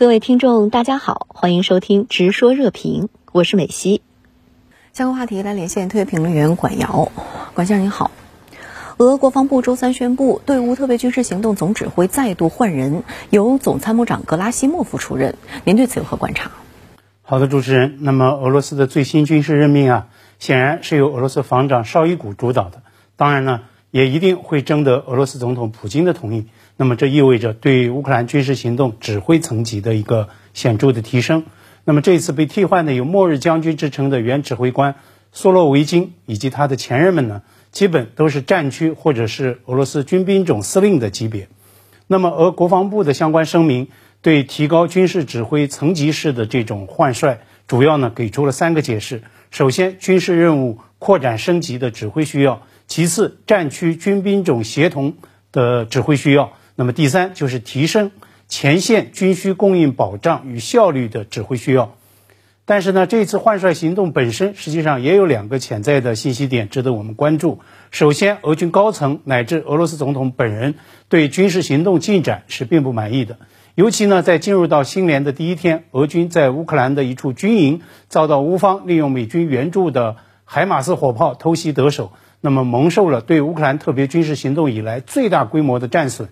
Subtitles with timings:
[0.00, 4.00] 各位听众，大家好，欢迎收听《直说热评》，我是美西。
[4.94, 7.12] 相关话题来连线特约评论员管瑶，
[7.52, 8.10] 管先生您好。
[8.96, 15.34] 俄国防部周三宣布，对乌特别军事行动总指挥再度换人，由总参谋长格拉西莫夫出任。
[15.64, 16.50] 您对此有何观察？
[17.20, 17.98] 好的，主持人。
[18.00, 20.06] 那么，俄罗斯的最新军事任命啊，
[20.38, 22.80] 显然是由俄罗斯防长绍伊古主导的。
[23.16, 23.60] 当然呢，
[23.90, 26.46] 也一定会征得俄罗斯总统普京的同意。
[26.80, 31.44] 那么这意味着对乌克兰军事行动指挥层级的一个显著的提升。
[31.84, 34.94] 那么这一次被替换的有“末日将军”之称的原指挥官
[35.30, 41.48] 苏洛维金以及他的前任们呢，基本都是战区或者是俄罗斯军兵种司令的级别。
[42.06, 43.88] 那么俄国防部的相关声明
[44.22, 55.16] 对提高军事指挥层级式的这种换帅，主要呢给出了三个解释：首先，军事任务扩展升级的指挥需要；其次，战区军兵种协同
[55.52, 56.54] 的指挥需要。
[56.80, 58.10] 那么第三就是提升
[58.48, 61.94] 前线军需供应保障与效率的指挥需要，
[62.64, 67.60] 但是呢，这次换帅行动本身实际上也有两个潜在的信息点值得我们关注。
[67.90, 70.76] 首先，俄军高层乃至俄罗斯总统本人
[71.10, 73.36] 对军事行动进展是并不满意的，
[73.74, 80.16] 尤其呢，在进入到新年的第一天，俄军在乌克兰的一处军营遭到乌方利用美军援助的
[80.46, 82.10] 海马斯火炮偷袭得手，
[82.40, 86.30] 那么蒙受了对乌克兰特别军事行动以来最大规模的战损。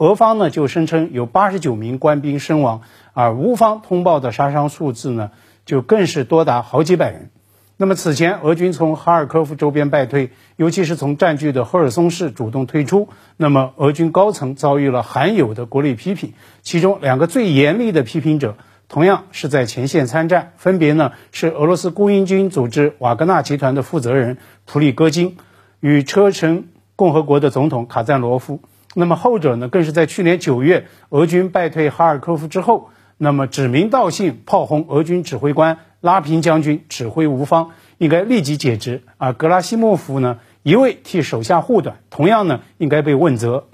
[0.00, 2.80] 俄方呢就声称有八十九名官兵身亡，
[3.12, 5.30] 而乌方通报的杀伤数字呢
[5.66, 7.28] 就更是多达好几百人。
[7.76, 18.56] 那么此前俄军从哈尔科夫周边败退，尤其是从占据的赫尔松市主动退出，那么俄军高层遭遇了罕有的国内批评，其中两个最严厉的批评者
[18.88, 25.36] 同样是在前线参战，分别呢是俄罗斯雇佣军组织瓦格纳集团的负责人普里戈金
[25.78, 28.60] 与车臣共和国的总统卡赞罗夫。
[28.94, 39.02] 那么后者呢，更是在去年九月俄军败退哈尔科夫之后，那么指名道姓炮轰俄军指挥官拉平将军指挥无方，应该立即解职。
[39.16, 43.66] 而格拉西莫夫呢，一味替手下护短，同样呢应该被问责。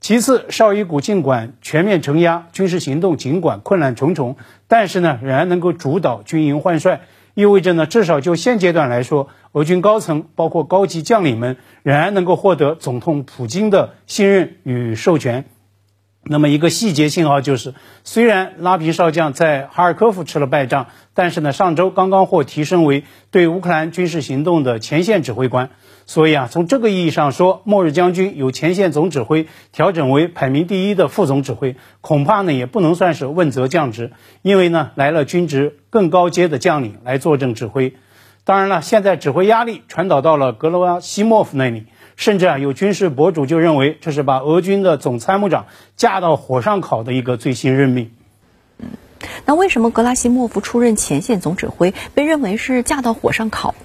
[0.00, 4.36] 其次，绍伊古尽管全面承压，军事行动尽管困难重重，
[4.68, 7.00] 但是呢仍然能够主导军营换帅。
[7.38, 15.44] 意味着呢，至少就现阶段来说，俄军高层包括高级将领们仍然能够获得总统普京的信任与授权。
[16.30, 17.74] 那么一个细节信号就是，
[18.04, 25.70] 虽然拉皮少将在哈尔科夫吃了败仗，但是呢，上周刚刚获提升为对乌克兰军事行动的前线指挥官。
[26.04, 34.12] 所以啊，从这个意义上说，末日将军由前线总指挥调整为排名第一的副总指挥，恐怕呢也不能算是问责降职，
[34.42, 37.94] 因为呢来了军职更高阶的将领来坐镇指挥。
[38.44, 41.84] 当然了，现在指挥压力传导到了格罗西莫夫那里，
[42.18, 48.10] 甚至啊有军事博主就认为这是把俄军的总参谋长架到火上烤的一个最新任命。
[48.78, 48.88] 嗯，
[49.46, 53.76] 那为什么格拉西莫夫出任前线总指挥被认为是架到火上烤？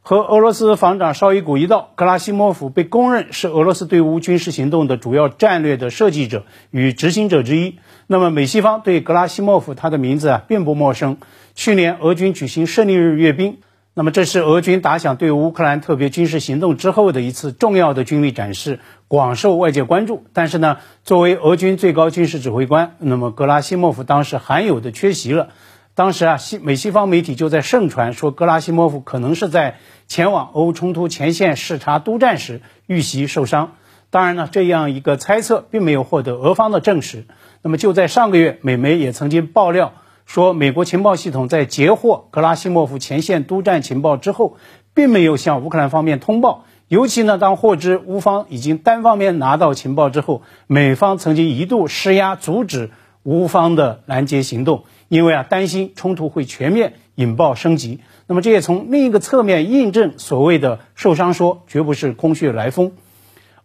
[0.00, 7.80] 和俄罗斯防长绍伊古一道，格拉西莫夫被公认是俄罗斯对乌军事行动的主要战略的设计者与执行者之一。
[8.06, 11.18] 那么美西方对格拉西莫夫他的名字啊并不陌生。
[11.54, 13.58] 去年俄军举行胜利日阅兵，
[13.98, 18.78] 那么这是俄军打响对乌克兰特别军事行动之后的一次重要的军力展示，
[19.08, 20.22] 广受外界关注。
[20.32, 25.48] 但是呢，作为俄军最高军事指挥官，那么格拉西莫夫当时罕有的缺席了。
[25.96, 33.72] 当时啊，西美西方媒体就在盛传说，格拉西莫夫可能是在前往俄乌冲突前线视察督战时遇袭受伤。
[34.10, 37.26] 当然呢，这样一个猜测并没有获得俄方的证实。
[37.62, 39.92] 那么就在上个月，美媒也曾经爆料
[40.28, 44.58] 说，美国情报系统在截获格拉西莫夫前线督战情报之后，
[44.92, 46.66] 并没有向乌克兰方面通报。
[46.86, 52.90] 尤其呢，当获知乌方已经单方面拿到情报之后，美方曾经一度施压阻止
[53.22, 54.84] 乌方的拦截行动。
[55.08, 62.92] 因为啊，担心冲突会全面引爆升级，那么这也从另一个侧面印证所谓的受伤说绝不是空穴来风。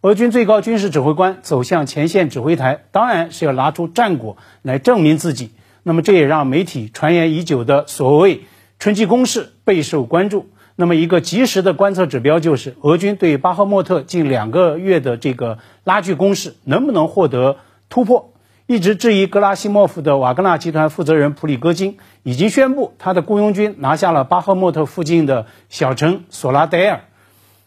[0.00, 5.50] 俄军最高军事指挥官走向前线指挥台，当然是要拿出战果来证明自己。
[5.84, 8.42] 那么这也让媒体传言已久的所谓
[8.80, 10.48] 春季攻势备受关注。
[10.74, 17.58] 那么一个及时的观测指标就是，俄军对巴赫莫特近两个月的这个拉锯攻势能不能获得
[17.88, 18.32] 突破。
[18.66, 27.02] 一直质疑格拉西莫夫的瓦格纳集团负责人普里戈金已经宣布，他的雇佣军拿下了巴赫莫特附近的小城索拉代尔。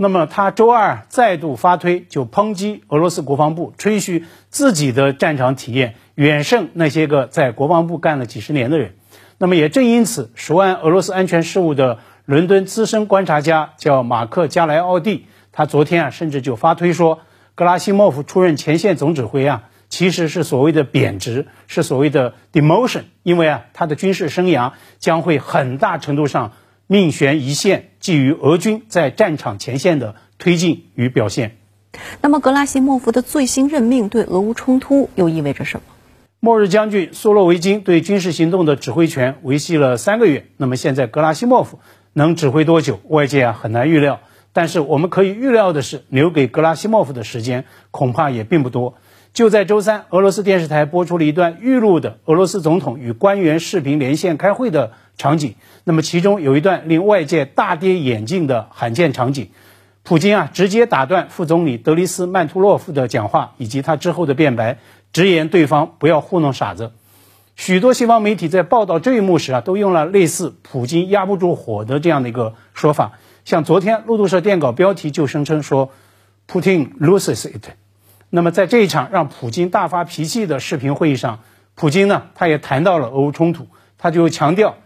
[0.00, 8.94] 那么他周二再度发推，就抨击俄罗斯国防部，吹嘘自己的战场体验远胜那些个在国防部干了几十年的人。
[9.38, 17.18] 那么也正因此，熟谙俄罗斯安全事务的伦敦资深观察家叫马克加莱奥蒂，他昨天啊甚至就发推说，
[17.56, 19.64] 格拉西莫夫出任前线总指挥啊。
[19.88, 26.52] 其实是所谓的贬值，是所谓的 demotion，因为啊，他的军事生涯将会很大程度上
[26.90, 31.58] 命悬一线，基于俄军在战场前线的推进与表现。
[32.22, 35.82] 那么，格拉西莫夫的最新任命对俄乌冲突又意味着什么？
[36.40, 41.78] 末日将军苏洛维金对军事行动的指挥权维系了三个月，那么现在格拉西莫夫
[42.14, 43.00] 能指挥多久？
[43.08, 44.20] 外界啊很难预料。
[44.54, 48.94] 但是我们可以预料的是，留给格拉西莫夫的时间恐怕也并不多。
[49.34, 55.54] 就在周三，俄罗斯电视台播出了一段预录的俄罗斯总统与官员视频连线开会的场景。
[55.84, 59.50] 那么其中有一段令外界大跌眼镜的罕见场景：
[60.02, 64.78] 普京啊直接打断副总理德里斯曼图洛夫的讲话以及他之后的辩白，
[65.12, 66.92] 直言对方不要糊弄傻子。
[67.54, 73.12] 许多西方媒体在报道这一幕时啊，都用了类似“普京压不住火”的这样的一个说法。
[73.44, 75.90] 像昨天路透社电稿标题就声称说
[76.48, 77.70] ，Putin loses it。
[78.30, 81.40] 那么在这一场让普京大发脾气的视频会议上，
[81.74, 84.76] 普京呢，他也谈到了俄乌冲突，他就强调，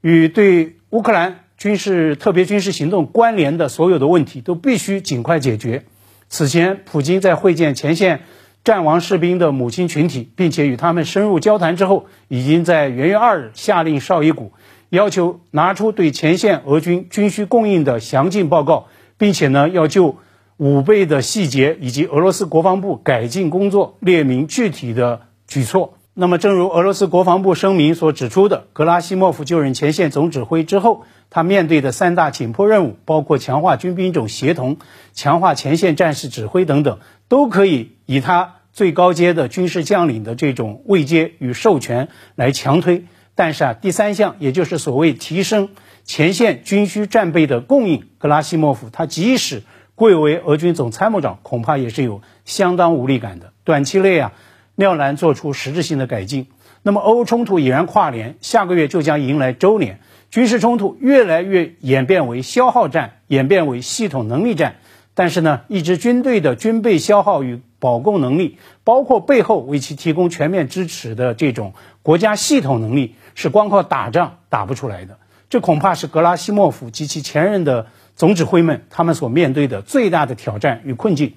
[0.00, 5.84] 与对乌克兰军事特别军事行动关联的所有的问题都必须尽快解决。
[6.28, 8.22] 此前，普京在会见前线
[8.64, 14.52] 战亡士兵的母亲群体，并且与他们深入交谈之后，已经在元月二日下令绍伊古。
[14.88, 20.18] 要求拿出对前线俄军军需供应的详尽报告，并且呢，要就
[20.62, 25.94] 五倍的细节以及俄罗斯国防部改进工作列明具体的举措。
[26.14, 34.76] 那么，正如俄罗斯国防部声明所指出的，格拉西莫夫就任前线总指挥之后，他面对的三大紧迫任务，包括强化军兵种协同、
[35.12, 42.06] 强化前线战士指挥等等，都可以以他最高阶的军事将领的这种位阶与授权
[42.36, 43.06] 来强推。
[43.34, 45.70] 但是啊，第三项，也就是所谓提升
[46.04, 53.52] 前线军需战备的供应，格拉西莫夫他即使贵为俄军总参谋长，恐怕也是有相当无力感的。
[53.64, 54.32] 短期内啊，
[54.74, 56.48] 廖难做出实质性的改进。
[56.82, 60.00] 那么，俄乌冲突已然跨年，下个月就将迎来周年，
[60.30, 64.76] 军事冲突越来越演变为消耗战，演变为系统能力战。
[65.14, 73.14] 但是呢，一支军队的军备消耗与保供能力，包括背后为其提供全面支持的这种国家系统能力。
[73.34, 75.16] 是光靠打仗打不出来的，
[75.48, 81.34] 这恐怕是格拉西莫夫及其前任的总指挥们他们所面对的最大的挑战与困境。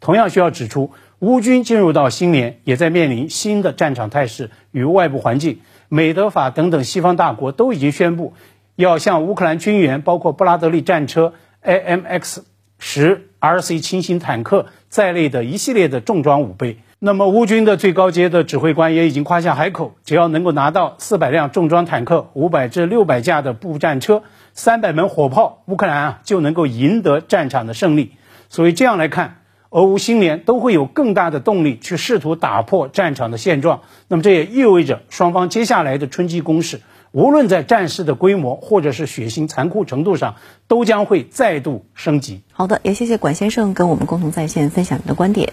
[0.00, 5.60] 同样需要指出，乌军进入到新年，也在面临新的战场态势与外部环境。
[5.88, 8.34] 美德法等等西方大国都已经宣布，
[8.76, 12.38] 要向乌克兰军援，包括布拉德利战车、AMX
[12.78, 16.78] 十 RC 轻型坦克在内的一系列的重装武备。
[17.06, 24.22] 那么，乌军的最高阶的指挥官也已经夸下海口，只要能够拿到四百辆重装坦克、五百至六百架的步战车、
[24.54, 28.12] 三百门火炮，乌克兰啊就能够赢得战场的胜利。
[28.48, 33.82] 所以这样来看，俄乌新年都会有更大的动力去试图打破战场的现状。
[34.08, 36.80] 那么这也意味着双方接下来的春季攻势，
[37.12, 40.36] 无论在战事的规模或者是血腥残酷程度上，
[40.68, 42.40] 都将会再度升级。
[42.52, 45.52] 好的，也谢谢管先生跟我们共同在线分享您的观点，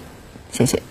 [0.49, 0.81] 谢谢。